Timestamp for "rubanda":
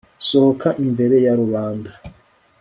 1.39-1.91